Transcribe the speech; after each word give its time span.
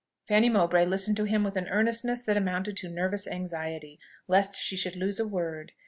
Fanny 0.27 0.49
Mowbray 0.49 0.83
listened 0.87 1.15
to 1.17 1.25
him 1.25 1.43
with 1.43 1.55
an 1.55 1.67
earnestness 1.67 2.23
that 2.23 2.35
amounted 2.35 2.75
to 2.77 2.89
nervous 2.89 3.27
anxiety, 3.27 3.99
lest 4.27 4.55
she 4.55 4.75
should 4.75 4.95
lose 4.95 5.19
a 5.19 5.27
word. 5.27 5.73